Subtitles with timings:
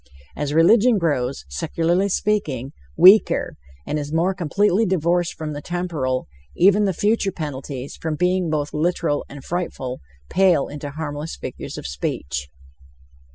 [0.35, 3.55] As religion grows, secularly speaking, weaker,
[3.85, 6.27] and is more completely divorced from the temporal,
[6.57, 11.85] even the future penalties, from being both literal and frightful, pale into harmless figures of
[11.85, 12.49] speech.